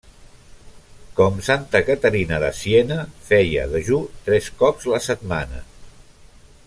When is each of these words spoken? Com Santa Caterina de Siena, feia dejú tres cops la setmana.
Com 1.19 1.35
Santa 1.47 1.81
Caterina 1.89 2.39
de 2.45 2.49
Siena, 2.61 2.97
feia 3.29 3.67
dejú 3.75 4.01
tres 4.31 4.49
cops 4.63 4.89
la 4.95 5.03
setmana. 5.11 5.63